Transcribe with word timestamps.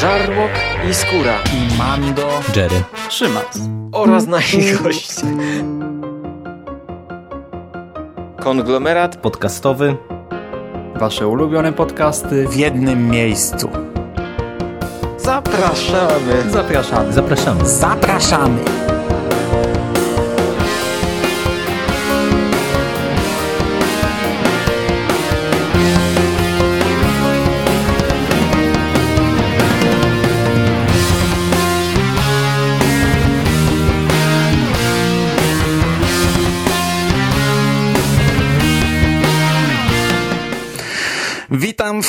Żarłok 0.00 0.50
i 0.90 0.94
Skóra 0.94 1.34
i 1.52 1.78
Mando, 1.78 2.28
Jerry, 2.56 2.82
Szymas 3.08 3.58
oraz 3.92 4.26
nasi 4.26 4.72
goście. 4.82 5.26
Konglomerat 8.40 9.16
podcastowy. 9.16 9.96
Wasze 10.96 11.28
ulubione 11.28 11.72
podcasty 11.72 12.48
w 12.48 12.56
jednym 12.56 13.08
miejscu. 13.08 13.70
Zapraszamy. 15.18 16.50
Zapraszamy. 16.50 17.12
Zapraszamy. 17.12 17.68
Zapraszamy. 17.68 18.77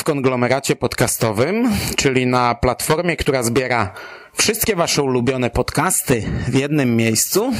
W 0.00 0.04
konglomeracie 0.04 0.76
podcastowym, 0.76 1.70
czyli 1.96 2.26
na 2.26 2.54
platformie, 2.54 3.16
która 3.16 3.42
zbiera 3.42 3.92
wszystkie 4.34 4.76
Wasze 4.76 5.02
ulubione 5.02 5.50
podcasty 5.50 6.22
w 6.48 6.54
jednym 6.54 6.96
miejscu. 6.96 7.52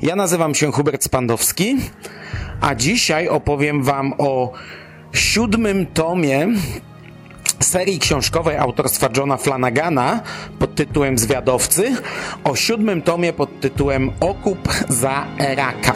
Ja 0.00 0.16
nazywam 0.16 0.54
się 0.54 0.72
Hubert 0.72 1.04
Spandowski, 1.04 1.76
a 2.60 2.74
dzisiaj 2.74 3.28
opowiem 3.28 3.82
Wam 3.82 4.14
o 4.18 4.52
siódmym 5.12 5.86
tomie 5.86 6.48
serii 7.60 7.98
książkowej 7.98 8.56
autorstwa 8.56 9.08
Johna 9.16 9.36
Flanagana 9.36 10.20
pod 10.58 10.74
tytułem 10.74 11.18
Zwiadowcy, 11.18 11.96
o 12.44 12.56
siódmym 12.56 13.02
tomie 13.02 13.32
pod 13.32 13.60
tytułem 13.60 14.10
Okup 14.20 14.68
za 14.88 15.26
Eraka. 15.38 15.94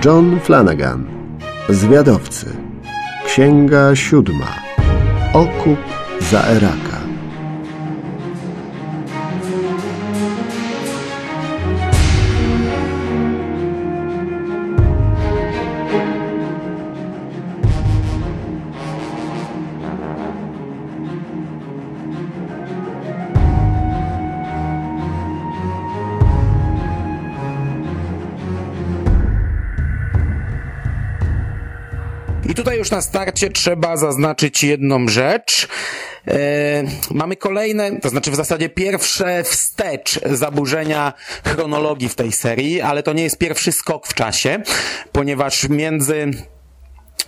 John 0.00 0.40
Flanagan 0.40 1.06
Zwiadowcy 1.68 2.46
Księga 3.26 3.96
siódma 3.96 4.54
Okup 5.34 5.78
za 6.30 6.42
Eraka 6.42 6.97
już 32.78 32.90
na 32.90 33.02
starcie 33.02 33.50
trzeba 33.50 33.96
zaznaczyć 33.96 34.64
jedną 34.64 35.08
rzecz. 35.08 35.68
E, 36.28 36.36
mamy 37.10 37.36
kolejne, 37.36 38.00
to 38.00 38.08
znaczy 38.08 38.30
w 38.30 38.34
zasadzie 38.34 38.68
pierwsze 38.68 39.44
wstecz 39.44 40.20
zaburzenia 40.24 41.12
chronologii 41.44 42.08
w 42.08 42.14
tej 42.14 42.32
serii, 42.32 42.80
ale 42.80 43.02
to 43.02 43.12
nie 43.12 43.22
jest 43.22 43.38
pierwszy 43.38 43.72
skok 43.72 44.06
w 44.06 44.14
czasie, 44.14 44.62
ponieważ 45.12 45.68
między 45.68 46.30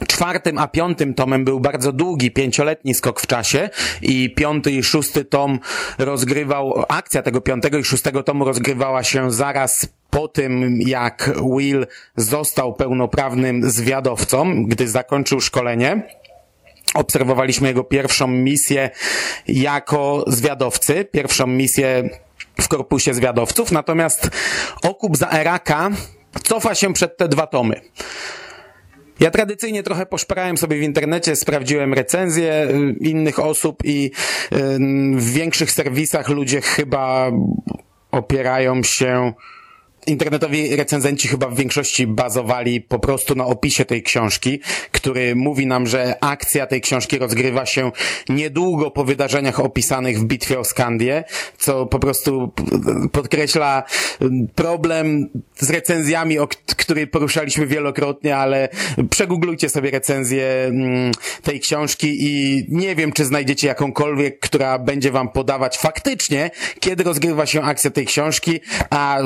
czwartym 0.09 0.59
a 0.59 0.69
piątym 0.69 1.15
tomem 1.15 1.45
był 1.45 1.61
bardzo 1.61 1.93
długi, 1.93 2.31
pięcioletni 2.31 2.95
skok 2.95 3.21
w 3.21 3.27
czasie 3.27 3.71
i 4.03 4.35
piąty 4.35 4.73
i 4.73 4.83
szósty 4.83 5.25
tom 5.25 5.59
rozgrywał, 5.99 6.85
akcja 6.89 7.23
tego 7.23 7.41
piątego 7.41 7.79
i 7.79 7.85
szóstego 7.85 8.23
tomu 8.23 8.45
rozgrywała 8.45 9.03
się 9.03 9.31
zaraz 9.31 9.89
po 10.11 10.29
tym, 10.29 10.81
jak 10.81 11.31
Will 11.57 11.87
został 12.17 12.75
pełnoprawnym 12.75 13.71
zwiadowcą, 13.71 14.65
gdy 14.65 14.89
zakończył 14.89 15.41
szkolenie. 15.41 16.03
Obserwowaliśmy 16.95 17.69
jego 17.69 17.85
pierwszą 17.85 18.27
misję 18.27 18.91
jako 19.49 20.25
zwiadowcy, 20.27 21.05
pierwszą 21.05 21.47
misję 21.47 22.11
w 22.61 22.69
korpusie 22.69 23.15
zwiadowców, 23.15 23.73
natomiast 23.73 24.31
okup 24.83 25.17
za 25.17 25.31
Eraka 25.31 25.91
cofa 26.43 26.75
się 26.75 26.93
przed 26.93 27.17
te 27.17 27.29
dwa 27.29 27.47
tomy. 27.47 27.81
Ja 29.21 29.31
tradycyjnie 29.31 29.83
trochę 29.83 30.07
poszperałem 30.07 30.57
sobie 30.57 30.79
w 30.79 30.83
internecie, 30.83 31.37
sprawdziłem 31.37 31.95
recenzje 31.95 32.69
innych 33.01 33.39
osób 33.39 33.83
i 33.85 34.11
w 35.17 35.33
większych 35.33 35.71
serwisach 35.71 36.29
ludzie 36.29 36.61
chyba 36.61 37.31
opierają 38.11 38.83
się 38.83 39.33
internetowi 40.07 40.77
recenzenci 40.77 41.29
chyba 41.29 41.49
w 41.49 41.57
większości 41.57 42.07
bazowali 42.07 42.81
po 42.81 42.99
prostu 42.99 43.35
na 43.35 43.47
opisie 43.47 43.85
tej 43.85 44.03
książki, 44.03 44.61
który 44.93 45.37
mówi 45.37 45.67
nam, 45.67 45.87
że 45.87 46.15
akcja 46.21 46.67
tej 46.67 46.81
książki 46.81 47.19
rozgrywa 47.19 47.67
się 47.67 47.93
niedługo 48.29 48.91
po 48.91 49.05
wydarzeniach 49.05 49.61
opisanych 49.61 50.19
w 50.19 50.25
bitwie 50.25 50.59
o 50.59 50.65
Skandię, 50.65 51.25
co 51.59 51.87
po 51.87 51.99
prostu 51.99 52.53
podkreśla 53.13 53.83
problem 54.55 55.29
z 55.59 55.71
recenzjami, 55.71 56.39
o 56.39 56.49
który 56.77 57.07
poruszaliśmy 57.07 57.67
wielokrotnie, 57.67 58.37
ale 58.37 58.69
przegooglujcie 59.11 59.69
sobie 59.69 59.91
recenzję 59.91 60.73
tej 61.43 61.61
książki 61.61 62.17
i 62.21 62.65
nie 62.69 62.97
wiem, 62.97 63.13
czy 63.13 63.25
znajdziecie 63.25 63.69
jakąkolwiek, 63.69 64.41
która 64.41 64.79
będzie 64.79 65.11
wam 65.11 65.29
podawać 65.29 65.79
faktycznie, 65.79 66.51
kiedy 66.81 67.05
rozgrywa 67.05 67.47
się 67.47 67.63
akcja 67.63 67.91
tej 67.91 68.07
książki, 68.07 68.61
a 68.91 69.19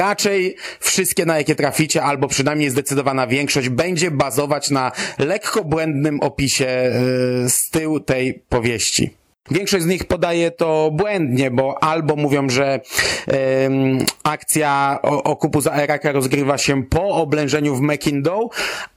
raczej 0.00 0.56
wszystkie, 0.80 1.26
na 1.26 1.38
jakie 1.38 1.54
traficie, 1.54 2.02
albo 2.02 2.28
przynajmniej 2.28 2.70
zdecydowana 2.70 3.26
większość, 3.26 3.68
będzie 3.68 4.10
bazować 4.10 4.70
na 4.70 4.92
lekko 5.18 5.64
błędnym 5.64 6.20
opisie 6.20 6.64
yy, 7.42 7.50
z 7.50 7.70
tyłu 7.70 8.00
tej 8.00 8.42
powieści. 8.48 9.19
Większość 9.50 9.84
z 9.84 9.86
nich 9.86 10.04
podaje 10.04 10.50
to 10.50 10.90
błędnie, 10.92 11.50
bo 11.50 11.84
albo 11.84 12.16
mówią, 12.16 12.48
że 12.48 12.80
akcja 14.22 14.98
okupu 15.02 15.60
za 15.60 15.84
Iraka 15.84 16.12
rozgrywa 16.12 16.58
się 16.58 16.84
po 16.84 17.08
oblężeniu 17.08 17.74
w 17.74 17.80
Mekindow, 17.80 18.50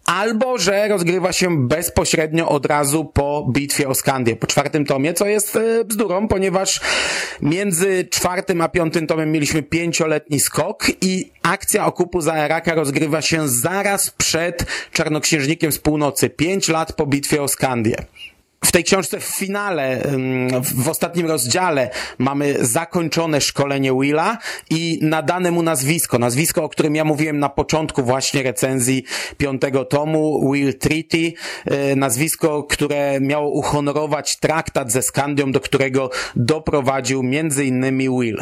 albo 0.05 0.57
że 0.57 0.87
rozgrywa 0.87 1.33
się 1.33 1.67
bezpośrednio 1.67 2.49
od 2.49 2.65
razu 2.65 3.05
po 3.05 3.47
bitwie 3.51 3.89
o 3.89 3.95
Skandię, 3.95 4.35
po 4.35 4.47
czwartym 4.47 4.85
tomie, 4.85 5.13
co 5.13 5.25
jest 5.25 5.55
e, 5.55 5.85
bzdurą, 5.85 6.27
ponieważ 6.27 6.81
między 7.41 8.07
czwartym 8.11 8.61
a 8.61 8.69
piątym 8.69 9.07
tomem 9.07 9.31
mieliśmy 9.31 9.63
pięcioletni 9.63 10.39
skok 10.39 10.87
i 11.01 11.31
akcja 11.43 11.85
okupu 11.85 12.21
za 12.21 12.45
Iraka 12.45 12.75
rozgrywa 12.75 13.21
się 13.21 13.47
zaraz 13.47 14.11
przed 14.11 14.65
Czarnoksiężnikiem 14.91 15.71
z 15.71 15.79
północy, 15.79 16.29
pięć 16.29 16.67
lat 16.67 16.93
po 16.93 17.05
bitwie 17.05 17.43
o 17.43 17.47
Skandię 17.47 17.95
w 18.65 18.71
tej 18.71 18.83
książce 18.83 19.19
w 19.19 19.23
finale, 19.23 20.01
w 20.75 20.89
ostatnim 20.89 21.27
rozdziale 21.27 21.89
mamy 22.17 22.65
zakończone 22.65 23.41
szkolenie 23.41 23.93
Willa 24.01 24.37
i 24.69 24.99
nadane 25.01 25.51
mu 25.51 25.63
nazwisko. 25.63 26.19
Nazwisko, 26.19 26.63
o 26.63 26.69
którym 26.69 26.95
ja 26.95 27.03
mówiłem 27.03 27.39
na 27.39 27.49
początku 27.49 28.03
właśnie 28.03 28.43
recenzji 28.43 29.03
piątego 29.37 29.85
tomu, 29.85 30.51
Will 30.51 30.77
Treaty. 30.77 31.33
E, 31.65 31.95
nazwisko, 31.95 32.63
które 32.63 33.21
miało 33.21 33.49
uhonorować 33.49 34.35
traktat 34.35 34.91
ze 34.91 35.01
Skandią, 35.01 35.51
do 35.51 35.59
którego 35.59 36.09
doprowadził 36.35 37.23
między 37.23 37.65
innymi 37.65 38.09
Will 38.09 38.37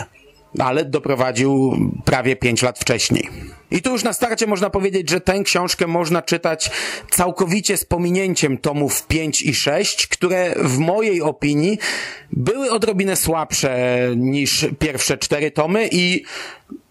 ale 0.59 0.85
doprowadził 0.85 1.75
prawie 2.05 2.35
pięć 2.35 2.61
lat 2.61 2.79
wcześniej. 2.79 3.29
I 3.71 3.81
tu 3.81 3.91
już 3.91 4.03
na 4.03 4.13
starcie 4.13 4.47
można 4.47 4.69
powiedzieć, 4.69 5.09
że 5.09 5.21
tę 5.21 5.43
książkę 5.43 5.87
można 5.87 6.21
czytać 6.21 6.71
całkowicie 7.11 7.77
z 7.77 7.85
pominięciem 7.85 8.57
tomów 8.57 9.07
5 9.07 9.41
i 9.41 9.53
6, 9.53 10.07
które 10.07 10.55
w 10.57 10.77
mojej 10.77 11.21
opinii 11.21 11.77
były 12.31 12.71
odrobinę 12.71 13.15
słabsze 13.15 13.99
niż 14.15 14.65
pierwsze 14.79 15.17
cztery 15.17 15.51
tomy 15.51 15.89
i 15.91 16.23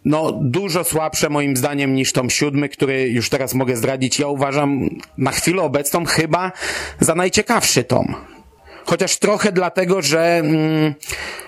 no, 0.04 0.32
dużo 0.42 0.84
słabsze 0.84 1.28
moim 1.28 1.56
zdaniem 1.56 1.94
niż 1.94 2.12
tom 2.12 2.30
siódmy, 2.30 2.68
który 2.68 3.08
już 3.08 3.28
teraz 3.28 3.54
mogę 3.54 3.76
zdradzić. 3.76 4.18
Ja 4.18 4.26
uważam 4.26 4.88
na 5.18 5.30
chwilę 5.30 5.62
obecną 5.62 6.04
chyba 6.04 6.52
za 7.00 7.14
najciekawszy 7.14 7.84
tom. 7.84 8.14
Chociaż 8.90 9.16
trochę 9.16 9.52
dlatego, 9.52 10.02
że 10.02 10.36
mm, 10.36 10.94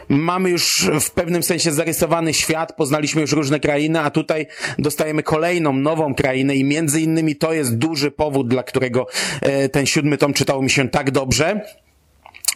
mamy 0.09 0.51
już 0.51 0.91
w 1.01 1.11
pewnym 1.11 1.43
sensie 1.43 1.73
zarysowany 1.73 2.35
świat, 2.35 2.77
poznaliśmy 2.77 3.21
już 3.21 3.33
różne 3.33 3.61
krainy, 3.61 4.01
a 4.01 4.11
tutaj 4.11 4.47
dostajemy 4.79 5.23
kolejną, 5.23 5.73
nową 5.73 6.15
krainę 6.15 6.55
i 6.55 6.65
między 6.65 7.01
innymi 7.01 7.37
to 7.37 7.53
jest 7.53 7.79
duży 7.79 8.11
powód, 8.11 8.49
dla 8.49 8.63
którego 8.63 9.07
e, 9.41 9.69
ten 9.69 9.87
siódmy 9.87 10.19
tom 10.19 10.33
czytał 10.33 10.63
mi 10.63 10.71
się 10.71 10.89
tak 10.89 11.11
dobrze. 11.11 11.61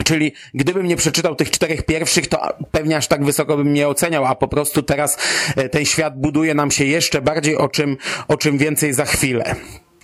Czyli 0.05 0.33
gdybym 0.55 0.87
nie 0.87 0.97
przeczytał 0.97 1.35
tych 1.35 1.51
czterech 1.51 1.87
pierwszych, 1.87 2.27
to 2.27 2.49
pewnie 2.71 2.97
aż 2.97 3.07
tak 3.07 3.25
wysoko 3.25 3.57
bym 3.57 3.73
nie 3.73 3.89
oceniał, 3.89 4.25
a 4.25 4.35
po 4.35 4.49
prostu 4.49 4.83
teraz 4.83 5.19
e, 5.57 5.69
ten 5.69 5.85
świat 5.85 6.21
buduje 6.21 6.55
nam 6.55 6.71
się 6.71 6.85
jeszcze 6.85 7.23
bardziej, 7.23 7.57
o 7.57 7.69
czym, 7.69 7.97
o 8.29 8.37
czym 8.37 8.59
więcej 8.59 8.93
za 8.93 9.05
chwilę. 9.05 9.55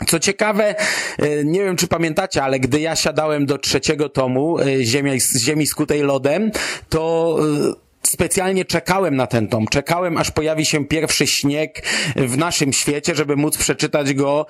Co 0.06 0.20
ciekawe, 0.20 0.74
e, 1.18 1.44
nie 1.44 1.64
wiem 1.64 1.76
czy 1.76 1.88
pamiętacie, 1.88 2.42
ale 2.42 2.60
gdy 2.60 2.80
ja 2.80 2.96
siadałem 2.96 3.46
do 3.46 3.58
trzeciego 3.58 4.08
tomu 4.08 4.58
e, 4.58 4.64
Ziemi 5.38 5.66
skutej 5.66 6.02
lodem, 6.02 6.50
to 6.88 7.38
e, 7.70 7.82
specjalnie 8.02 8.64
czekałem 8.64 9.16
na 9.16 9.26
ten 9.26 9.48
tom. 9.48 9.66
Czekałem, 9.66 10.16
aż 10.16 10.30
pojawi 10.30 10.64
się 10.64 10.84
pierwszy 10.86 11.26
śnieg 11.26 11.82
w 12.16 12.38
naszym 12.38 12.72
świecie, 12.72 13.14
żeby 13.14 13.36
móc 13.36 13.58
przeczytać 13.58 14.14
go 14.14 14.46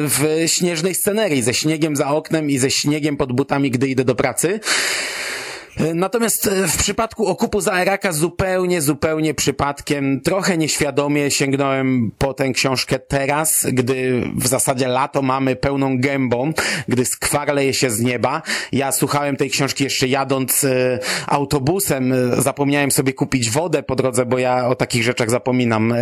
w 0.00 0.44
śnieżnej 0.46 0.94
scenerii, 0.94 1.42
ze 1.42 1.54
śniegiem 1.54 1.96
za 1.96 2.08
oknem 2.08 2.50
i 2.50 2.58
ze 2.58 2.70
śniegiem 2.70 3.16
pod 3.16 3.32
butami, 3.32 3.70
gdy 3.70 3.88
idę 3.88 4.04
do 4.04 4.14
pracy. 4.14 4.60
Natomiast 5.94 6.46
e, 6.46 6.68
w 6.68 6.76
przypadku 6.76 7.26
okupu 7.26 7.60
Zaeraka 7.60 8.12
zupełnie, 8.12 8.82
zupełnie 8.82 9.34
przypadkiem, 9.34 10.20
trochę 10.20 10.58
nieświadomie 10.58 11.30
sięgnąłem 11.30 12.10
po 12.18 12.34
tę 12.34 12.50
książkę 12.50 12.98
teraz, 12.98 13.66
gdy 13.72 14.22
w 14.36 14.46
zasadzie 14.46 14.88
lato 14.88 15.22
mamy 15.22 15.56
pełną 15.56 16.00
gębą, 16.00 16.52
gdy 16.88 17.04
skwar 17.04 17.54
leje 17.54 17.74
się 17.74 17.90
z 17.90 18.00
nieba. 18.00 18.42
Ja 18.72 18.92
słuchałem 18.92 19.36
tej 19.36 19.50
książki 19.50 19.84
jeszcze 19.84 20.08
jadąc 20.08 20.64
e, 20.64 20.98
autobusem, 21.26 22.12
e, 22.12 22.42
zapomniałem 22.42 22.90
sobie 22.90 23.12
kupić 23.12 23.50
wodę 23.50 23.82
po 23.82 23.96
drodze, 23.96 24.26
bo 24.26 24.38
ja 24.38 24.68
o 24.68 24.74
takich 24.74 25.02
rzeczach 25.02 25.30
zapominam, 25.30 25.94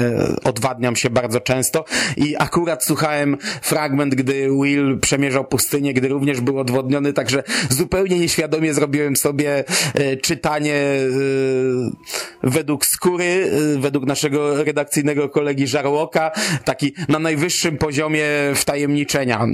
odwadniam 0.44 0.96
się 0.96 1.10
bardzo 1.10 1.40
często. 1.40 1.84
I 2.16 2.36
akurat 2.38 2.84
słuchałem 2.84 3.36
fragment, 3.62 4.14
gdy 4.14 4.48
Will 4.62 4.98
przemierzał 5.00 5.44
pustynię, 5.44 5.94
gdy 5.94 6.08
również 6.08 6.40
był 6.40 6.58
odwodniony, 6.58 7.12
także 7.12 7.42
zupełnie 7.70 8.18
nieświadomie 8.18 8.74
zrobiłem 8.74 9.16
sobie 9.16 9.57
E, 9.94 10.16
czytanie 10.16 10.74
e, 10.74 10.98
według 12.42 12.86
skóry, 12.86 13.50
e, 13.74 13.78
według 13.78 14.06
naszego 14.06 14.64
redakcyjnego 14.64 15.28
kolegi 15.28 15.66
Żarłoka, 15.66 16.30
taki 16.64 16.94
na 17.08 17.18
najwyższym 17.18 17.78
poziomie 17.78 18.26
wtajemniczenia 18.54 19.46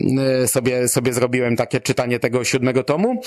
sobie, 0.47 0.89
sobie 0.89 1.12
zrobiłem 1.12 1.56
takie 1.56 1.81
czytanie 1.81 2.19
tego 2.19 2.45
siódmego 2.45 2.85
tomu. 2.85 3.21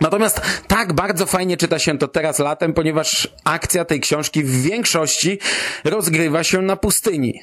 Natomiast 0.00 0.40
tak 0.68 0.92
bardzo 0.92 1.26
fajnie 1.26 1.56
czyta 1.56 1.78
się 1.78 1.98
to 1.98 2.08
teraz 2.08 2.38
latem, 2.38 2.72
ponieważ 2.72 3.28
akcja 3.44 3.84
tej 3.84 4.00
książki 4.00 4.44
w 4.44 4.62
większości 4.62 5.38
rozgrywa 5.84 6.44
się 6.44 6.62
na 6.62 6.76
pustyni. 6.76 7.40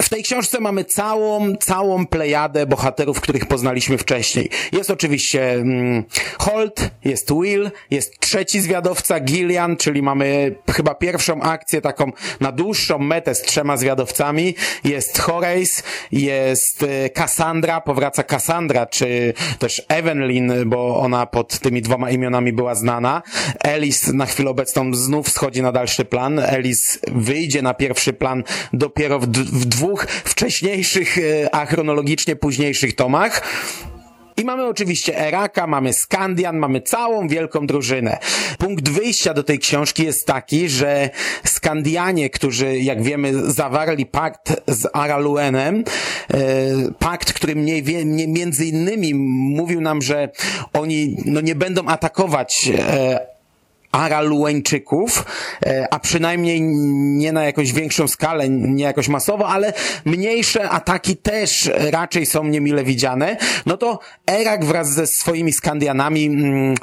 W 0.00 0.08
tej 0.08 0.22
książce 0.22 0.60
mamy 0.60 0.84
całą, 0.84 1.56
całą 1.56 2.06
plejadę 2.06 2.66
bohaterów, 2.66 3.20
których 3.20 3.46
poznaliśmy 3.46 3.98
wcześniej. 3.98 4.50
Jest 4.72 4.90
oczywiście 4.90 5.52
mm, 5.52 6.04
Holt, 6.38 6.90
jest 7.04 7.32
Will, 7.32 7.70
jest 7.90 8.20
trzeci 8.20 8.60
zwiadowca 8.60 9.20
Gillian, 9.20 9.76
czyli 9.76 10.02
mamy 10.02 10.54
chyba 10.70 10.94
pierwszą 10.94 11.42
akcję 11.42 11.80
taką 11.80 12.12
na 12.40 12.52
dłuższą 12.52 12.98
metę 12.98 13.34
z 13.34 13.42
trzema 13.42 13.76
zwiadowcami. 13.76 14.54
Jest 14.84 15.18
Horace, 15.18 15.82
jest 16.12 16.82
e, 16.82 17.10
Cassandra, 17.10 17.80
powraca 17.80 18.22
Cassandra, 18.22 18.86
czy 18.86 19.34
też 19.58 19.82
Evelyn, 19.88 20.52
bo 20.66 21.00
ona 21.00 21.26
pod 21.26 21.58
tymi 21.58 21.82
dwoma 21.82 22.10
imionami 22.10 22.52
była 22.52 22.74
znana. 22.74 23.22
Alice 23.64 24.12
na 24.12 24.26
chwilę 24.26 24.50
obecną 24.50 24.94
znów 24.94 25.28
schodzi 25.28 25.62
na 25.62 25.72
dalszy 25.72 26.04
plan. 26.04 26.38
Alice 26.38 26.98
wyjdzie 27.12 27.62
na 27.62 27.74
pierwszy 27.74 28.12
plan 28.12 28.44
dopiero 28.72 29.18
w, 29.18 29.26
w 29.26 29.66
dwóch 29.82 30.06
wcześniejszych, 30.06 31.18
e, 31.18 31.54
a 31.54 31.66
chronologicznie 31.66 32.36
późniejszych 32.36 32.94
tomach. 32.94 33.42
I 34.36 34.44
mamy 34.44 34.66
oczywiście 34.66 35.18
Eraka, 35.18 35.66
mamy 35.66 35.92
Skandian, 35.92 36.58
mamy 36.58 36.80
całą 36.80 37.28
wielką 37.28 37.66
drużynę. 37.66 38.18
Punkt 38.58 38.88
wyjścia 38.88 39.34
do 39.34 39.42
tej 39.42 39.58
książki 39.58 40.04
jest 40.04 40.26
taki, 40.26 40.68
że 40.68 41.10
Skandianie, 41.44 42.30
którzy, 42.30 42.78
jak 42.78 43.02
wiemy, 43.02 43.50
zawarli 43.50 44.06
pakt 44.06 44.62
z 44.66 44.88
Araluenem, 44.92 45.84
e, 46.34 46.38
pakt, 46.98 47.32
który 47.32 47.56
mniej, 47.56 47.84
między 48.28 48.66
innymi 48.66 49.14
mówił 49.54 49.80
nam, 49.80 50.02
że 50.02 50.28
oni 50.72 51.16
no, 51.24 51.40
nie 51.40 51.54
będą 51.54 51.86
atakować 51.86 52.70
e, 52.78 53.31
Aralueńczyków, 53.92 55.24
e, 55.66 55.86
a 55.90 55.98
przynajmniej 55.98 56.60
nie 56.62 57.32
na 57.32 57.44
jakąś 57.44 57.72
większą 57.72 58.08
skalę, 58.08 58.48
nie 58.48 58.84
jakoś 58.84 59.08
masowo, 59.08 59.48
ale 59.48 59.72
mniejsze 60.04 60.70
ataki 60.70 61.16
też 61.16 61.70
raczej 61.90 62.26
są 62.26 62.44
niemile 62.44 62.84
widziane, 62.84 63.36
no 63.66 63.76
to 63.76 63.98
Erak 64.26 64.64
wraz 64.64 64.92
ze 64.92 65.06
swoimi 65.06 65.52
Skandianami 65.52 66.26
mm, 66.26 66.74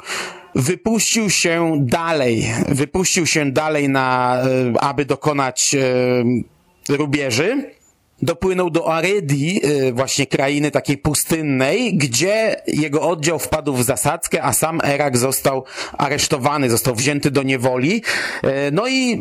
wypuścił 0.54 1.30
się 1.30 1.76
dalej, 1.80 2.54
wypuścił 2.68 3.26
się 3.26 3.52
dalej 3.52 3.88
na, 3.88 4.36
e, 4.76 4.82
aby 4.82 5.04
dokonać 5.04 5.74
e, 5.74 6.96
rubieży 6.96 7.79
dopłynął 8.22 8.70
do 8.70 8.92
Aredi, 8.92 9.60
y, 9.66 9.92
właśnie 9.92 10.26
krainy 10.26 10.70
takiej 10.70 10.98
pustynnej, 10.98 11.94
gdzie 11.94 12.56
jego 12.66 13.02
oddział 13.02 13.38
wpadł 13.38 13.74
w 13.74 13.84
zasadzkę, 13.84 14.42
a 14.42 14.52
sam 14.52 14.80
Erak 14.84 15.18
został 15.18 15.64
aresztowany, 15.98 16.70
został 16.70 16.94
wzięty 16.94 17.30
do 17.30 17.42
niewoli. 17.42 18.02
Y, 18.44 18.48
no 18.72 18.88
i 18.88 19.12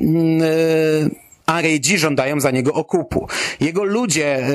y, 0.41 1.29
Aredzi 1.45 1.97
żądają 1.97 2.39
za 2.39 2.51
niego 2.51 2.73
okupu. 2.73 3.27
Jego 3.59 3.83
ludzie 3.83 4.47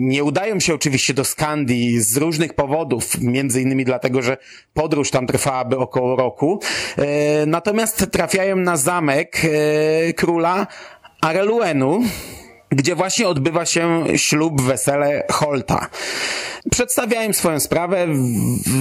nie 0.00 0.24
udają 0.24 0.60
się 0.60 0.74
oczywiście 0.74 1.14
do 1.14 1.24
Skandii 1.24 2.00
z 2.00 2.16
różnych 2.16 2.54
powodów, 2.54 3.20
między 3.20 3.62
innymi 3.62 3.84
dlatego, 3.84 4.22
że 4.22 4.36
podróż 4.74 5.10
tam 5.10 5.26
trwałaby 5.26 5.78
około 5.78 6.16
roku. 6.16 6.60
Natomiast 7.46 8.06
trafiają 8.10 8.56
na 8.56 8.76
zamek 8.76 9.42
króla 10.16 10.66
Areluenu, 11.20 12.00
gdzie 12.70 12.94
właśnie 12.94 13.28
odbywa 13.28 13.66
się 13.66 14.04
ślub, 14.16 14.60
wesele 14.60 15.26
Holta. 15.30 15.86
Przedstawiają 16.70 17.32
swoją 17.32 17.60
sprawę, 17.60 18.06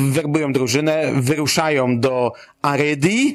werbują 0.10 0.54
drużynę, 0.54 1.12
wyruszają 1.16 2.00
do 2.00 2.34
Arydii, 2.62 3.34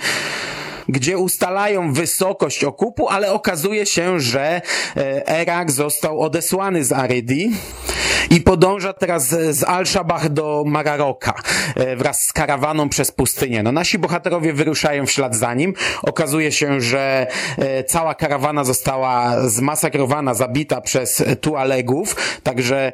gdzie 0.89 1.19
ustalają 1.19 1.93
wysokość 1.93 2.65
okupu, 2.65 3.09
ale 3.09 3.33
okazuje 3.33 3.87
się, 3.87 4.21
że 4.21 4.61
e, 4.97 5.29
Erak 5.29 5.71
został 5.71 6.21
odesłany 6.21 6.85
z 6.85 6.93
Arydii 6.93 7.53
i 8.31 8.41
podąża 8.41 8.93
teraz 8.93 9.29
z 9.29 9.65
Al-Shabah 9.65 10.29
do 10.29 10.65
Mararoka 10.67 11.35
e, 11.77 11.97
wraz 11.97 12.27
z 12.27 12.33
karawaną 12.33 12.89
przez 12.89 13.13
pustynię. 13.13 13.63
No 13.63 13.73
nasi 13.73 13.99
bohaterowie 13.99 14.53
wyruszają 14.53 15.07
w 15.07 15.11
ślad 15.11 15.37
za 15.37 15.55
nim. 15.55 15.75
Okazuje 16.03 16.53
się, 16.53 16.81
że 16.81 17.27
e, 17.59 17.85
cała 17.85 18.15
karawana 18.15 18.65
została 18.65 19.37
zmasakrowana, 19.49 20.35
zabita 20.35 20.81
przez 20.81 21.25
Tualegów, 21.41 22.17
także 22.43 22.93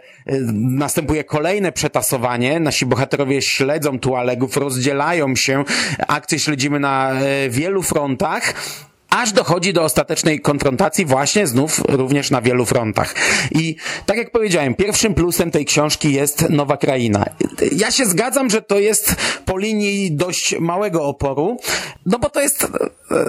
następuje 0.53 1.25
kolejne 1.25 1.73
przetasowanie. 1.73 2.61
Nasi 2.61 2.87
bohaterowie 2.87 3.43
śledzą 3.43 3.99
Tualegów, 3.99 4.57
rozdzielają 4.57 5.37
się. 5.37 5.65
Akcję 6.09 6.39
śledzimy 6.39 6.81
na 6.81 7.13
wielu 7.49 7.83
frontach 7.83 8.55
aż 9.11 9.33
dochodzi 9.33 9.73
do 9.73 9.83
ostatecznej 9.83 10.41
konfrontacji 10.41 11.05
właśnie 11.05 11.47
znów 11.47 11.83
również 11.89 12.31
na 12.31 12.43
wielu 12.43 12.67
frontach. 12.67 13.15
I 13.51 13.77
tak 14.07 14.17
jak 14.17 14.31
powiedziałem, 14.31 14.75
pierwszym 14.75 15.15
plusem 15.15 15.51
tej 15.51 15.65
książki 15.65 16.13
jest 16.13 16.51
Nowa 16.51 16.77
Kraina. 16.77 17.25
Ja 17.73 17.91
się 17.91 18.07
zgadzam, 18.07 18.51
że 18.51 18.63
to 18.63 18.79
jest 18.79 19.15
po 19.45 19.59
linii 19.59 20.13
dość 20.13 20.59
małego 20.61 21.05
oporu, 21.05 21.57
no 22.07 22.19
bo 22.19 22.31
to 22.31 22.41
jest 22.41 22.65
e, 22.65 22.69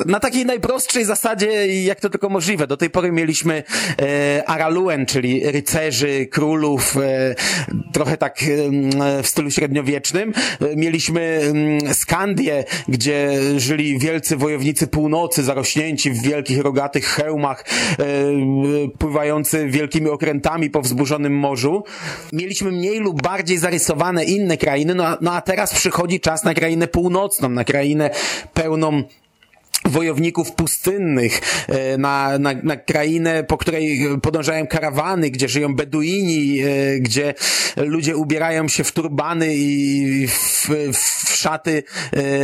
na 0.05 0.19
takiej 0.19 0.45
najprostszej 0.45 1.05
zasadzie, 1.05 1.83
jak 1.83 1.99
to 1.99 2.09
tylko 2.09 2.29
możliwe. 2.29 2.67
Do 2.67 2.77
tej 2.77 2.89
pory 2.89 3.11
mieliśmy 3.11 3.63
e, 4.01 4.49
Araluen, 4.49 5.05
czyli 5.05 5.51
rycerzy, 5.51 6.27
królów, 6.31 6.97
e, 6.97 7.35
trochę 7.93 8.17
tak 8.17 8.43
e, 8.43 9.23
w 9.23 9.27
stylu 9.27 9.51
średniowiecznym. 9.51 10.33
E, 10.61 10.75
mieliśmy 10.75 11.41
e, 11.89 11.93
Skandię, 11.93 12.65
gdzie 12.87 13.29
żyli 13.57 13.99
wielcy 13.99 14.37
wojownicy 14.37 14.87
północy, 14.87 15.43
zarośnięci 15.43 15.68
wrośnięci 15.69 16.11
w 16.11 16.21
wielkich 16.21 16.59
rogatych 16.59 17.05
hełmach, 17.05 17.65
e, 17.99 18.05
pływający 18.97 19.67
wielkimi 19.67 20.09
okrętami 20.09 20.69
po 20.69 20.81
wzburzonym 20.81 21.33
morzu. 21.33 21.83
Mieliśmy 22.33 22.71
mniej 22.71 22.99
lub 22.99 23.21
bardziej 23.21 23.57
zarysowane 23.57 24.23
inne 24.23 24.57
krainy, 24.57 24.95
no, 24.95 25.17
no 25.21 25.33
a 25.33 25.41
teraz 25.41 25.73
przychodzi 25.73 26.19
czas 26.19 26.43
na 26.43 26.53
krainę 26.53 26.87
północną, 26.87 27.49
na 27.49 27.63
krainę 27.63 28.09
pełną 28.53 29.03
wojowników 29.85 30.51
pustynnych, 30.51 31.41
e, 31.67 31.97
na, 31.97 32.39
na, 32.39 32.53
na 32.63 32.77
krainę, 32.77 33.43
po 33.43 33.57
której 33.57 34.07
podążają 34.21 34.67
karawany, 34.67 35.29
gdzie 35.29 35.47
żyją 35.47 35.75
Beduini, 35.75 36.59
e, 36.59 36.99
gdzie 36.99 37.33
ludzie 37.77 38.15
ubierają 38.15 38.67
się 38.67 38.83
w 38.83 38.91
turbany 38.91 39.55
i 39.55 40.27
w, 40.27 40.69
w 40.93 41.35
szaty 41.35 41.83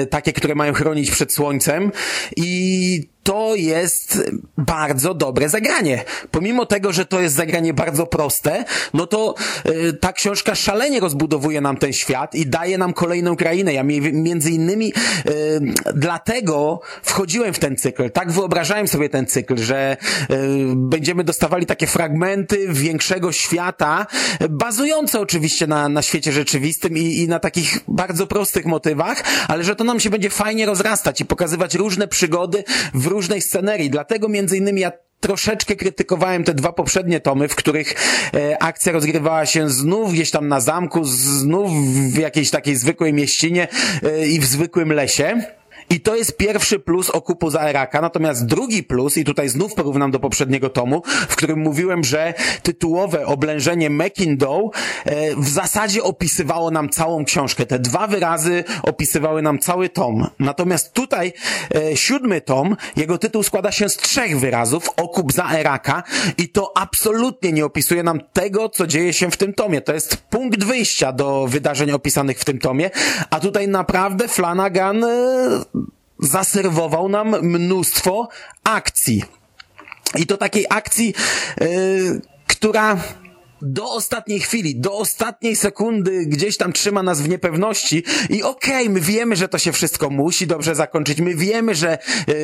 takie, 0.10 0.34
które 0.34 0.56
mają 0.56 0.74
chronić 0.74 1.12
przed 1.12 1.34
słońcem. 1.34 1.92
I 2.38 3.15
to 3.26 3.56
jest 3.56 4.22
bardzo 4.58 5.14
dobre 5.14 5.50
zagranie. 5.50 6.04
Pomimo 6.32 6.66
tego, 6.66 6.94
że 6.94 7.06
to 7.06 7.20
jest 7.20 7.36
zagranie 7.36 7.74
bardzo 7.74 8.08
proste, 8.08 8.66
no 8.94 9.08
to 9.08 9.36
y, 9.70 9.94
ta 9.94 10.14
książka 10.14 10.56
szalenie 10.56 11.00
rozbudowuje 11.00 11.62
nam 11.62 11.78
ten 11.78 11.94
świat 11.94 12.36
i 12.36 12.46
daje 12.46 12.78
nam 12.78 12.94
kolejną 12.94 13.36
krainę. 13.36 13.74
Ja 13.74 13.84
mi, 13.84 14.02
między 14.02 14.52
innymi 14.52 14.94
y, 14.94 15.62
dlatego 15.96 16.82
wchodziłem 17.04 17.54
w 17.54 17.60
ten 17.60 17.78
cykl. 17.78 18.12
Tak 18.12 18.32
wyobrażałem 18.32 18.88
sobie 18.88 19.10
ten 19.10 19.26
cykl, 19.26 19.58
że 19.58 19.98
y, 20.32 20.36
będziemy 20.76 21.24
dostawali 21.24 21.66
takie 21.66 21.88
fragmenty 21.88 22.68
większego 22.70 23.32
świata, 23.32 24.08
bazujące 24.50 25.20
oczywiście 25.20 25.68
na, 25.68 25.90
na 25.90 26.02
świecie 26.02 26.32
rzeczywistym 26.32 26.98
i, 26.98 27.18
i 27.18 27.28
na 27.28 27.40
takich 27.40 27.80
bardzo 27.88 28.28
prostych 28.28 28.66
motywach, 28.66 29.24
ale 29.48 29.64
że 29.64 29.76
to 29.76 29.84
nam 29.84 30.00
się 30.00 30.10
będzie 30.10 30.30
fajnie 30.30 30.66
rozrastać 30.66 31.22
i 31.22 31.26
pokazywać 31.26 31.76
różne 31.76 32.08
przygody 32.08 32.64
w 32.94 33.08
różnej 33.16 33.42
scenerii. 33.42 33.90
Dlatego 33.90 34.30
między 34.30 34.58
innymi 34.58 34.82
ja 34.82 34.92
troszeczkę 35.20 35.76
krytykowałem 35.76 36.44
te 36.44 36.54
dwa 36.54 36.74
poprzednie 36.74 37.20
tomy, 37.20 37.48
w 37.48 37.56
których 37.56 37.96
e, 38.34 38.64
akcja 38.64 38.92
rozgrywała 38.92 39.46
się 39.46 39.70
znów 39.70 40.14
gdzieś 40.14 40.32
tam 40.32 40.48
na 40.48 40.60
zamku, 40.60 41.04
znów 41.04 41.72
w 42.14 42.18
jakiejś 42.18 42.50
takiej 42.50 42.76
zwykłej 42.76 43.14
mieścinie 43.14 43.68
e, 44.04 44.28
i 44.28 44.40
w 44.40 44.46
zwykłym 44.46 44.94
lesie. 44.94 45.42
I 45.90 46.00
to 46.00 46.16
jest 46.16 46.38
pierwszy 46.38 46.80
plus 46.80 47.10
okupu 47.10 47.50
za 47.50 47.70
Eraka, 47.70 48.02
natomiast 48.02 48.46
drugi 48.46 48.84
plus, 48.84 49.18
i 49.18 49.24
tutaj 49.24 49.50
znów 49.50 49.74
porównam 49.74 50.12
do 50.12 50.20
poprzedniego 50.20 50.70
tomu, 50.70 51.02
w 51.06 51.36
którym 51.36 51.60
mówiłem, 51.60 52.04
że 52.04 52.34
tytułowe 52.64 53.26
oblężenie 53.26 53.90
Mekindow 53.90 54.62
e, 55.06 55.36
w 55.36 55.50
zasadzie 55.50 56.04
opisywało 56.04 56.72
nam 56.72 56.90
całą 56.90 57.26
książkę. 57.26 57.66
Te 57.66 57.80
dwa 57.80 58.08
wyrazy 58.08 58.64
opisywały 58.84 59.42
nam 59.42 59.60
cały 59.60 59.90
tom. 59.90 60.28
Natomiast 60.40 60.94
tutaj 60.94 61.34
e, 61.76 61.98
siódmy 61.98 62.42
tom, 62.42 62.76
jego 62.96 63.18
tytuł 63.18 63.44
składa 63.44 63.72
się 63.72 63.90
z 63.90 63.98
trzech 63.98 64.40
wyrazów, 64.40 64.90
okup 64.98 65.34
za 65.34 65.50
Eraka, 65.52 66.04
i 66.38 66.50
to 66.50 66.78
absolutnie 66.78 67.52
nie 67.52 67.66
opisuje 67.66 68.04
nam 68.04 68.20
tego, 68.34 68.70
co 68.70 68.88
dzieje 68.88 69.14
się 69.14 69.32
w 69.32 69.38
tym 69.38 69.54
tomie. 69.54 69.82
To 69.82 69.94
jest 69.94 70.18
punkt 70.18 70.64
wyjścia 70.64 71.12
do 71.12 71.48
wydarzeń 71.48 71.92
opisanych 71.92 72.40
w 72.40 72.46
tym 72.46 72.60
tomie, 72.60 72.90
a 73.30 73.40
tutaj 73.40 73.68
naprawdę 73.68 74.28
Flanagan 74.28 75.04
e, 75.04 75.08
zaserwował 76.20 77.10
nam 77.10 77.42
mnóstwo 77.42 78.28
akcji. 78.64 79.24
I 80.16 80.26
to 80.26 80.38
takiej 80.38 80.66
akcji, 80.70 81.14
yy, 81.62 82.22
która 82.48 82.98
do 83.62 83.92
ostatniej 83.92 84.40
chwili, 84.40 84.76
do 84.76 84.94
ostatniej 84.94 85.56
sekundy 85.56 86.26
gdzieś 86.26 86.58
tam 86.58 86.74
trzyma 86.74 87.04
nas 87.04 87.22
w 87.22 87.30
niepewności 87.30 88.04
i 88.30 88.44
okej, 88.44 88.84
okay, 88.84 88.90
my 88.90 89.02
wiemy, 89.02 89.36
że 89.36 89.48
to 89.48 89.58
się 89.58 89.72
wszystko 89.72 90.10
musi 90.10 90.48
dobrze 90.48 90.76
zakończyć, 90.76 91.22
my 91.22 91.36
wiemy, 91.36 91.76
że 91.76 91.98
yy, 92.28 92.36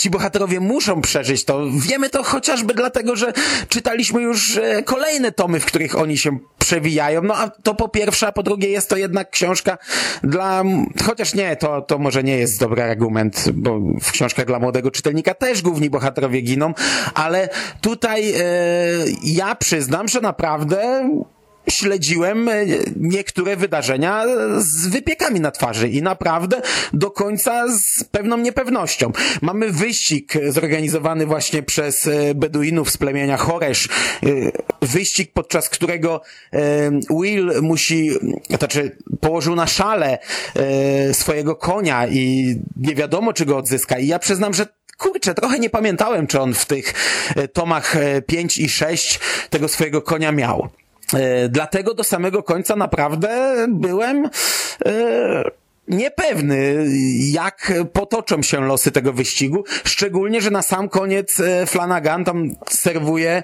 ci 0.00 0.10
bohaterowie 0.10 0.60
muszą 0.60 1.00
przeżyć 1.00 1.44
to. 1.44 1.66
Wiemy 1.70 2.10
to 2.10 2.22
chociażby 2.22 2.74
dlatego, 2.74 3.16
że 3.16 3.32
czytaliśmy 3.68 4.22
już 4.22 4.56
e, 4.56 4.82
kolejne 4.82 5.32
tomy, 5.32 5.60
w 5.60 5.66
których 5.66 5.98
oni 5.98 6.18
się 6.18 6.38
przewijają. 6.58 7.22
No 7.22 7.34
a 7.36 7.48
to 7.48 7.74
po 7.74 7.88
pierwsze, 7.88 8.26
a 8.26 8.32
po 8.32 8.42
drugie 8.42 8.68
jest 8.68 8.88
to 8.88 8.96
jednak 8.96 9.30
książka 9.30 9.78
dla, 10.22 10.62
chociaż 11.04 11.34
nie, 11.34 11.56
to, 11.56 11.82
to 11.82 11.98
może 11.98 12.22
nie 12.22 12.36
jest 12.36 12.60
dobry 12.60 12.82
argument, 12.82 13.44
bo 13.52 13.80
w 14.02 14.12
książkach 14.12 14.46
dla 14.46 14.58
młodego 14.58 14.90
czytelnika 14.90 15.34
też 15.34 15.62
główni 15.62 15.90
bohaterowie 15.90 16.40
giną, 16.40 16.74
ale 17.14 17.48
tutaj 17.80 18.32
e, 18.32 18.42
ja 19.24 19.54
przyznam, 19.54 20.08
że 20.08 20.20
naprawdę 20.20 21.10
śledziłem 21.68 22.48
e, 22.48 22.66
niektóre 22.96 23.56
wydarzenia 23.56 24.24
z 24.58 24.86
wypiekami 24.86 25.40
na 25.40 25.50
twarzy 25.50 25.88
i 25.88 26.02
naprawdę 26.02 26.62
do 26.92 27.10
końca 27.10 27.78
z 27.78 28.04
pewną 28.04 28.36
niepewnością. 28.36 29.12
Mamy 29.42 29.72
wyścig 29.72 30.32
zorganizowany 30.48 31.26
właśnie 31.26 31.62
przez 31.62 32.06
e, 32.06 32.34
Beduinów 32.34 32.90
z 32.90 32.96
plemienia 32.96 33.36
Choresz. 33.36 33.88
E, 33.88 34.28
wyścig, 34.82 35.32
podczas 35.32 35.68
którego 35.68 36.20
Will 37.20 37.52
musi, 37.62 38.10
znaczy 38.48 38.96
położył 39.20 39.54
na 39.54 39.66
szale 39.66 40.18
swojego 41.12 41.56
konia 41.56 42.06
i 42.06 42.54
nie 42.76 42.94
wiadomo, 42.94 43.32
czy 43.32 43.46
go 43.46 43.56
odzyska. 43.56 43.98
I 43.98 44.06
ja 44.06 44.18
przyznam, 44.18 44.54
że 44.54 44.66
kurczę, 44.98 45.34
trochę 45.34 45.58
nie 45.58 45.70
pamiętałem, 45.70 46.26
czy 46.26 46.40
on 46.40 46.54
w 46.54 46.66
tych 46.66 46.94
tomach 47.52 47.96
5 48.26 48.58
i 48.58 48.68
6 48.68 49.20
tego 49.50 49.68
swojego 49.68 50.02
konia 50.02 50.32
miał. 50.32 50.68
E, 51.14 51.48
dlatego 51.48 51.94
do 51.94 52.04
samego 52.04 52.42
końca 52.42 52.76
naprawdę 52.76 53.56
byłem 53.68 54.30
e, 54.84 55.50
niepewny, 55.88 56.86
jak 57.32 57.72
potoczą 57.92 58.42
się 58.42 58.60
losy 58.60 58.92
tego 58.92 59.12
wyścigu, 59.12 59.64
szczególnie, 59.84 60.40
że 60.40 60.50
na 60.50 60.62
sam 60.62 60.88
koniec 60.88 61.40
e, 61.40 61.66
Flanagan 61.66 62.24
tam 62.24 62.48
serwuje 62.68 63.42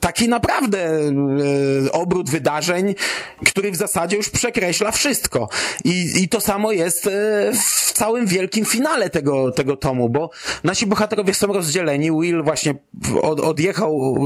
taki 0.00 0.28
naprawdę 0.28 0.78
e, 0.78 1.92
obrót 1.92 2.30
wydarzeń, 2.30 2.94
który 3.46 3.70
w 3.70 3.76
zasadzie 3.76 4.16
już 4.16 4.30
przekreśla 4.30 4.90
wszystko. 4.90 5.48
I, 5.84 6.22
i 6.22 6.28
to 6.28 6.40
samo 6.40 6.72
jest 6.72 7.06
e, 7.06 7.10
w 7.52 7.92
całym 7.92 8.26
wielkim 8.26 8.64
finale 8.64 9.10
tego, 9.10 9.52
tego 9.52 9.76
tomu, 9.76 10.08
bo 10.08 10.30
nasi 10.64 10.86
bohaterowie 10.86 11.34
są 11.34 11.46
rozdzieleni. 11.46 12.10
Will 12.12 12.42
właśnie 12.42 12.74
od, 13.22 13.40
odjechał 13.40 14.16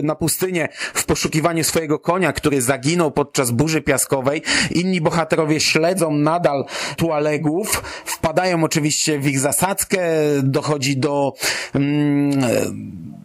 e, 0.00 0.02
na 0.02 0.14
pustynię 0.14 0.68
w 0.94 1.04
poszukiwaniu 1.04 1.64
swojego 1.64 1.98
konia, 1.98 2.32
który 2.32 2.62
zaginął 2.62 3.10
podczas 3.10 3.50
burzy 3.50 3.82
piaskowej. 3.82 4.42
Inni 4.70 5.00
bohaterowie 5.00 5.60
śledzą 5.60 6.10
nadal 6.10 6.64
tualegów, 6.96 7.82
wpadają 8.04 8.64
oczywiście 8.64 9.18
w 9.18 9.26
ich 9.26 9.38
zasadzkę, 9.40 10.00
dochodzi 10.42 10.96
do, 10.96 11.32
mm, 11.74 12.30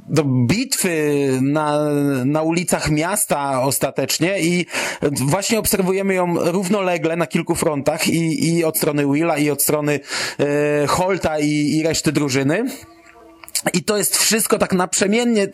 do 0.10 0.24
bitwy 0.24 1.29
na, 1.41 1.77
na 2.26 2.42
ulicach 2.42 2.92
miasta 2.92 3.62
ostatecznie 3.62 4.40
i 4.40 4.66
właśnie 5.12 5.60
obserwujemy 5.60 6.14
ją 6.14 6.52
równolegle 6.52 7.16
na 7.16 7.28
kilku 7.28 7.56
frontach 7.56 8.08
i, 8.08 8.50
i 8.50 8.64
od 8.64 8.78
strony 8.78 9.14
Willa 9.14 9.38
i 9.38 9.50
od 9.50 9.62
strony 9.62 10.00
e, 10.40 10.88
Holta 10.88 11.40
i, 11.40 11.50
i 11.50 11.84
reszty 11.84 12.12
drużyny. 12.12 12.66
I 13.74 13.84
to 13.84 13.98
jest 13.98 14.18
wszystko 14.18 14.58
tak 14.58 14.74
naprzemiennie, 14.74 15.48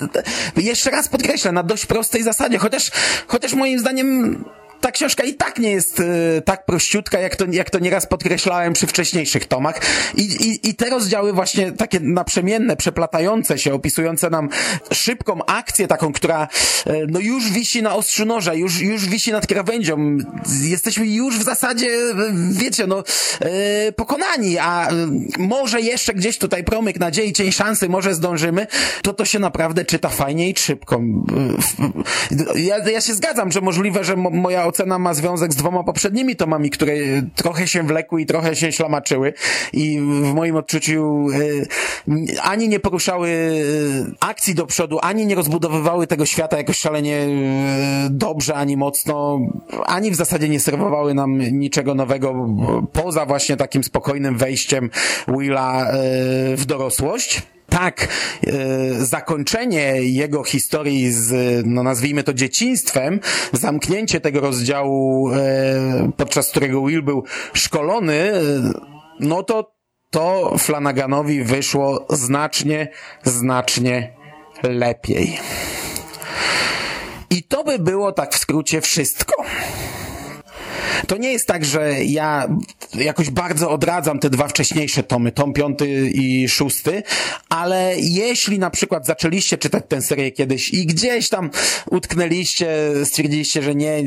jeszcze 0.58 0.90
raz 0.90 1.08
podkreślę, 1.08 1.52
na 1.52 1.64
dość 1.64 1.86
prostej 1.86 2.24
zasadzie, 2.24 2.58
chociaż, 2.58 2.92
chociaż 3.28 3.54
moim 3.54 3.80
zdaniem 3.80 4.44
ta 4.84 4.92
książka 4.92 5.24
i 5.24 5.34
tak 5.34 5.60
nie 5.60 5.72
jest 5.72 6.00
y, 6.00 6.42
tak 6.46 6.66
prościutka, 6.66 7.20
jak 7.20 7.36
to, 7.36 7.46
jak 7.52 7.70
to 7.70 7.80
nieraz 7.80 8.08
podkreślałem 8.08 8.74
przy 8.74 8.88
wcześniejszych 8.88 9.46
tomach. 9.46 9.82
I, 10.16 10.22
i, 10.22 10.70
I 10.70 10.76
te 10.76 10.90
rozdziały 10.90 11.34
właśnie 11.34 11.72
takie 11.72 12.00
naprzemienne, 12.00 12.76
przeplatające 12.76 13.58
się, 13.58 13.74
opisujące 13.74 14.30
nam 14.30 14.50
szybką 14.94 15.46
akcję 15.46 15.88
taką, 15.88 16.14
która 16.14 16.48
y, 16.88 17.08
no 17.10 17.20
już 17.20 17.52
wisi 17.52 17.82
na 17.82 17.96
ostrzu 17.96 18.26
noża, 18.26 18.54
już, 18.54 18.82
już 18.82 19.06
wisi 19.06 19.32
nad 19.32 19.48
krawędzią. 19.48 20.18
Jesteśmy 20.62 21.08
już 21.08 21.40
w 21.40 21.44
zasadzie, 21.44 21.90
wiecie, 22.52 22.88
no 22.88 23.04
y, 23.90 23.92
pokonani, 23.92 24.58
a 24.58 24.88
może 25.38 25.82
jeszcze 25.82 26.14
gdzieś 26.14 26.38
tutaj 26.38 26.64
promyk 26.64 27.00
nadziei, 27.00 27.34
cień 27.34 27.52
szansy, 27.52 27.90
może 27.90 28.16
zdążymy, 28.16 28.68
to 29.02 29.14
to 29.14 29.26
się 29.26 29.40
naprawdę 29.40 29.86
czyta 29.86 30.10
fajnie 30.10 30.50
i 30.50 30.58
szybko. 30.58 31.02
Ja, 32.56 32.78
ja 32.78 33.02
się 33.02 33.14
zgadzam, 33.14 33.52
że 33.52 33.62
możliwe, 33.62 34.04
że 34.04 34.16
mo 34.16 34.30
moja 34.30 34.73
ocena 34.74 35.00
ma 35.00 35.14
związek 35.14 35.54
z 35.54 35.56
dwoma 35.56 35.84
poprzednimi 35.84 36.36
tomami, 36.36 36.70
które 36.70 36.94
trochę 37.36 37.68
się 37.68 37.84
wlekły 37.84 38.22
i 38.22 38.26
trochę 38.26 38.56
się 38.56 38.72
ślamaczyły. 38.72 39.34
I 39.74 40.00
w 40.00 40.34
moim 40.34 40.56
odczuciu 40.56 41.28
e, 42.08 42.42
ani 42.42 42.70
nie 42.70 42.80
poruszały 42.80 43.30
e, 43.30 44.16
akcji 44.20 44.56
do 44.56 44.66
przodu, 44.66 45.00
ani 45.02 45.26
nie 45.26 45.36
rozbudowywały 45.36 46.08
tego 46.08 46.26
świata 46.26 46.58
jakoś 46.58 46.78
szalenie 46.78 47.18
e, 47.18 47.28
dobrze, 48.10 48.56
ani 48.56 48.78
mocno, 48.78 49.40
ani 49.86 50.12
w 50.12 50.16
zasadzie 50.16 50.50
nie 50.50 50.60
serwowały 50.60 51.14
nam 51.14 51.38
niczego 51.38 51.96
nowego 51.96 52.48
poza 52.94 53.26
właśnie 53.26 53.58
takim 53.58 53.84
spokojnym 53.84 54.38
wejściem 54.38 54.90
Willa 55.28 55.88
w 56.58 56.66
dorosłość 56.66 57.53
tak 57.74 58.08
e, 58.08 58.56
zakończenie 59.06 60.02
jego 60.02 60.44
historii 60.44 61.12
z, 61.12 61.62
no 61.66 61.84
nazwijmy 61.84 62.24
to 62.24 62.34
dzieciństwem, 62.34 63.20
zamknięcie 63.54 64.22
tego 64.22 64.40
rozdziału, 64.40 65.32
e, 65.34 66.12
podczas 66.18 66.50
którego 66.50 66.86
Will 66.86 67.04
był 67.04 67.24
szkolony, 67.54 68.14
e, 68.14 68.42
no 69.20 69.44
to 69.44 69.74
to 70.10 70.58
Flanaganowi 70.58 71.44
wyszło 71.44 72.06
znacznie, 72.10 72.88
znacznie 73.24 74.14
lepiej. 74.64 75.40
I 77.30 77.44
to 77.44 77.64
by 77.64 77.80
było 77.80 78.12
tak 78.12 78.34
w 78.34 78.38
skrócie 78.38 78.82
wszystko. 78.82 79.34
To 81.08 81.18
nie 81.18 81.32
jest 81.32 81.48
tak, 81.48 81.66
że 81.66 82.04
ja 82.04 82.48
jakoś 82.96 83.30
bardzo 83.30 83.70
odradzam 83.70 84.20
te 84.20 84.30
dwa 84.30 84.48
wcześniejsze 84.48 85.04
tomy, 85.04 85.32
tom 85.32 85.54
piąty 85.54 86.12
i 86.14 86.50
szósty, 86.50 87.04
ale 87.50 87.94
jeśli 87.98 88.60
na 88.60 88.70
przykład 88.70 89.06
zaczęliście 89.06 89.58
czytać 89.58 89.84
tę 89.88 90.02
serię 90.02 90.32
kiedyś 90.32 90.70
i 90.70 90.86
gdzieś 90.86 91.30
tam 91.30 91.50
utknęliście, 91.92 92.68
stwierdziliście, 93.04 93.64
że 93.64 93.76
nie, 93.76 94.04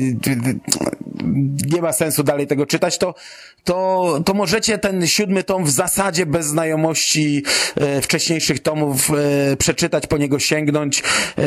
nie 1.71 1.81
ma 1.81 1.93
sensu 1.93 2.23
dalej 2.23 2.47
tego 2.47 2.65
czytać, 2.65 2.97
to, 2.97 3.15
to, 3.63 4.19
to 4.25 4.33
możecie 4.33 4.77
ten 4.77 5.07
siódmy 5.07 5.43
tom 5.43 5.63
w 5.63 5.69
zasadzie 5.69 6.25
bez 6.25 6.45
znajomości 6.45 7.43
e, 7.75 8.01
wcześniejszych 8.01 8.59
tomów 8.59 9.09
e, 9.09 9.57
przeczytać, 9.57 10.07
po 10.07 10.17
niego 10.17 10.39
sięgnąć. 10.39 11.03
E, 11.37 11.43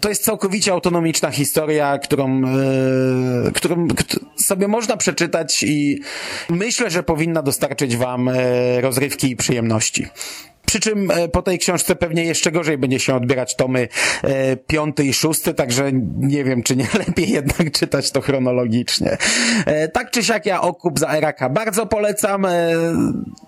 to 0.00 0.08
jest 0.08 0.24
całkowicie 0.24 0.72
autonomiczna 0.72 1.30
historia, 1.30 1.98
którą, 1.98 2.42
e, 2.44 3.52
którą 3.54 3.88
kt- 3.88 4.18
sobie 4.36 4.68
można 4.68 4.96
przeczytać 4.96 5.62
i 5.62 6.00
myślę, 6.48 6.90
że 6.90 7.02
powinna 7.02 7.42
dostarczyć 7.42 7.96
wam 7.96 8.28
e, 8.28 8.80
rozrywki 8.80 9.30
i 9.30 9.36
przyjemności. 9.36 10.06
Przy 10.66 10.80
czym 10.80 11.10
e, 11.10 11.28
po 11.28 11.42
tej 11.42 11.58
książce 11.58 11.96
pewnie 11.96 12.24
jeszcze 12.24 12.52
gorzej 12.52 12.78
będzie 12.78 12.98
się 13.00 13.14
odbierać 13.14 13.56
tomy 13.56 13.88
piąty 14.66 15.04
i 15.04 15.14
szósty, 15.14 15.54
także 15.54 15.90
nie 16.16 16.44
wiem, 16.44 16.62
czy 16.62 16.76
nie 16.76 16.86
lepiej 17.06 17.30
jednak 17.30 17.72
czytać 17.72 18.10
to 18.10 18.20
chronologicznie. 18.20 19.16
Tak 19.92 20.10
czy 20.10 20.24
siak 20.24 20.46
ja 20.46 20.60
Okup 20.60 20.98
za 20.98 21.08
Eraka 21.08 21.48
bardzo 21.48 21.86
polecam. 21.86 22.46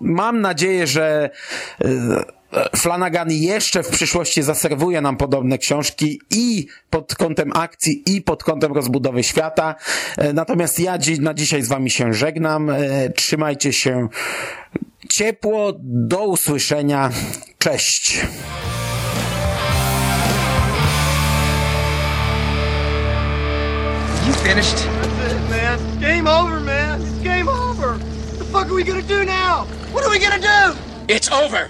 Mam 0.01 0.41
nadzieję, 0.41 0.87
że 0.87 1.29
Flanagan 2.75 3.31
jeszcze 3.31 3.83
w 3.83 3.89
przyszłości 3.89 4.43
zaserwuje 4.43 5.01
nam 5.01 5.17
podobne 5.17 5.57
książki 5.57 6.21
i 6.31 6.67
pod 6.89 7.15
kątem 7.15 7.51
akcji, 7.55 8.03
i 8.15 8.21
pod 8.21 8.43
kątem 8.43 8.73
rozbudowy 8.73 9.23
świata. 9.23 9.75
E, 10.17 10.33
Natomiast 10.33 10.79
ja 10.79 10.97
dzi- 10.97 11.19
na 11.21 11.33
dzisiaj 11.33 11.61
z 11.61 11.67
wami 11.67 11.89
się 11.89 12.13
żegnam. 12.13 12.69
E, 12.69 13.09
Trzymajcie 13.15 13.73
się 13.73 14.07
ciepło. 15.09 15.73
Do 15.83 16.25
usłyszenia. 16.27 17.09
Cześć. 17.57 18.21
You 24.25 24.33
finished? 24.33 24.75
That's 24.77 25.31
it, 25.33 25.49
man. 25.49 25.79
It's 25.79 25.97
game 26.01 26.27
over, 26.27 26.59
man. 26.59 27.01
It's 27.01 27.23
game 27.23 27.47
over. 27.49 27.93
What 27.97 28.37
the 28.39 28.45
fuck 28.45 28.67
are 28.69 28.73
we 28.73 28.83
gonna 28.83 29.01
do 29.01 29.23
now? 29.25 29.65
What 29.93 30.03
are 30.05 30.09
we 30.11 30.19
gonna 30.19 30.39
do? 30.39 30.75
It's 31.07 31.31
over. 31.31 31.69